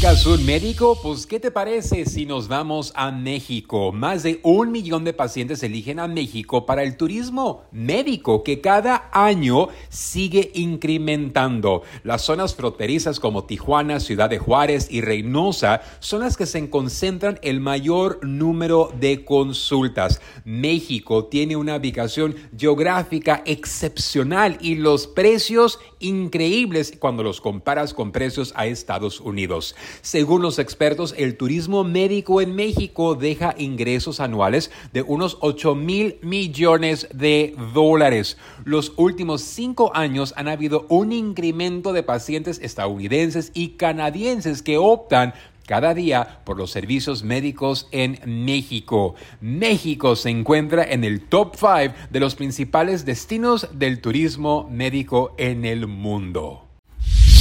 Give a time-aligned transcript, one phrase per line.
[0.00, 0.98] ¿Buscas médico?
[1.02, 3.92] Pues ¿qué te parece si nos vamos a México?
[3.92, 9.10] Más de un millón de pacientes eligen a México para el turismo médico que cada
[9.12, 11.82] año sigue incrementando.
[12.02, 17.38] Las zonas fronterizas como Tijuana, Ciudad de Juárez y Reynosa son las que se concentran
[17.42, 20.22] el mayor número de consultas.
[20.46, 28.54] México tiene una ubicación geográfica excepcional y los precios increíbles cuando los comparas con precios
[28.56, 29.74] a Estados Unidos.
[30.02, 36.18] Según los expertos, el turismo médico en México deja ingresos anuales de unos 8 mil
[36.22, 38.36] millones de dólares.
[38.64, 45.34] Los últimos cinco años han habido un incremento de pacientes estadounidenses y canadienses que optan
[45.70, 49.14] cada día por los servicios médicos en México.
[49.40, 55.64] México se encuentra en el top 5 de los principales destinos del turismo médico en
[55.64, 56.69] el mundo.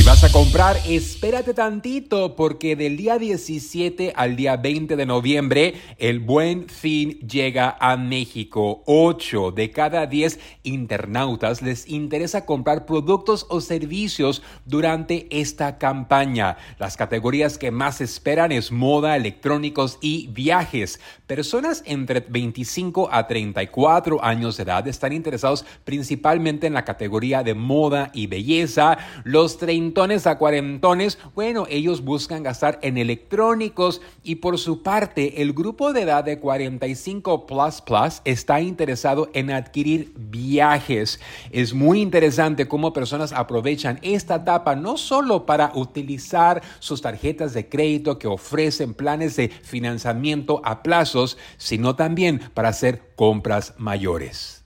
[0.00, 5.74] Si vas a comprar, espérate tantito porque del día 17 al día 20 de noviembre
[5.98, 8.82] el buen fin llega a México.
[8.86, 16.56] 8 de cada 10 internautas les interesa comprar productos o servicios durante esta campaña.
[16.78, 20.98] Las categorías que más esperan es moda, electrónicos y viajes.
[21.26, 27.52] Personas entre 25 a 34 años de edad están interesados principalmente en la categoría de
[27.52, 28.96] moda y belleza.
[29.24, 29.89] Los 30
[30.26, 36.02] a cuarentones, bueno, ellos buscan gastar en electrónicos y por su parte el grupo de
[36.02, 41.20] edad de 45 plus plus está interesado en adquirir viajes.
[41.50, 47.68] Es muy interesante cómo personas aprovechan esta etapa no solo para utilizar sus tarjetas de
[47.68, 54.60] crédito que ofrecen planes de financiamiento a plazos, sino también para hacer compras mayores.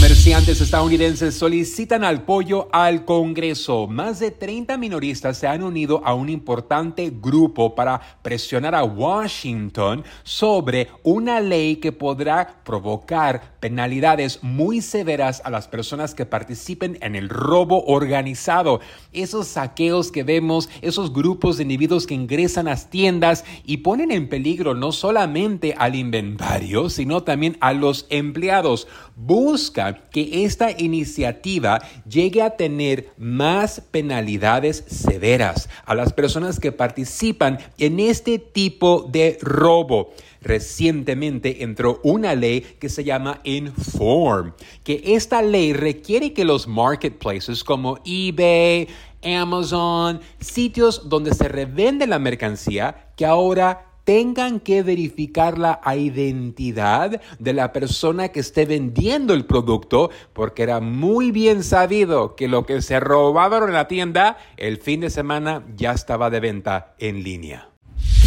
[0.00, 3.86] Comerciantes estadounidenses solicitan apoyo al Congreso.
[3.86, 10.02] Más de 30 minoristas se han unido a un importante grupo para presionar a Washington
[10.22, 17.14] sobre una ley que podrá provocar penalidades muy severas a las personas que participen en
[17.14, 18.80] el robo organizado.
[19.12, 24.12] Esos saqueos que vemos, esos grupos de individuos que ingresan a las tiendas y ponen
[24.12, 28.88] en peligro no solamente al inventario, sino también a los empleados.
[29.14, 37.58] Busca que esta iniciativa llegue a tener más penalidades severas a las personas que participan
[37.78, 40.12] en este tipo de robo.
[40.42, 44.52] Recientemente entró una ley que se llama Inform,
[44.84, 48.88] que esta ley requiere que los marketplaces como eBay,
[49.22, 57.52] Amazon, sitios donde se revende la mercancía, que ahora tengan que verificar la identidad de
[57.52, 62.82] la persona que esté vendiendo el producto, porque era muy bien sabido que lo que
[62.82, 67.68] se robaron en la tienda el fin de semana ya estaba de venta en línea.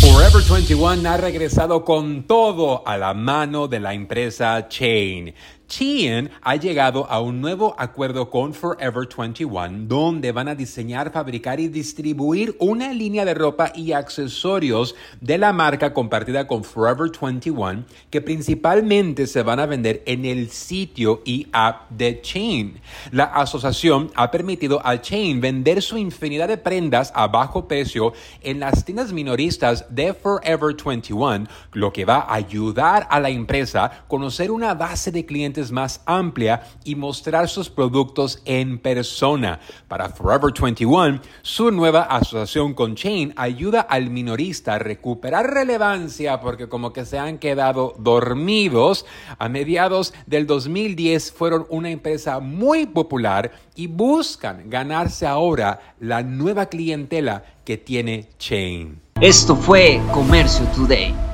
[0.00, 5.34] Forever 21 ha regresado con todo a la mano de la empresa Chain.
[5.68, 11.58] Shein ha llegado a un nuevo acuerdo con Forever 21 donde van a diseñar, fabricar
[11.58, 17.84] y distribuir una línea de ropa y accesorios de la marca compartida con Forever 21
[18.10, 22.80] que principalmente se van a vender en el sitio y app de Chain.
[23.10, 28.60] La asociación ha permitido a Chain vender su infinidad de prendas a bajo precio en
[28.60, 34.06] las tiendas minoristas de Forever 21, lo que va a ayudar a la empresa a
[34.06, 39.60] conocer una base de clientes más amplia y mostrar sus productos en persona.
[39.88, 46.68] Para Forever 21, su nueva asociación con Chain ayuda al minorista a recuperar relevancia porque
[46.68, 49.06] como que se han quedado dormidos.
[49.38, 56.66] A mediados del 2010 fueron una empresa muy popular y buscan ganarse ahora la nueva
[56.66, 59.00] clientela que tiene Chain.
[59.20, 61.33] Esto fue Comercio Today.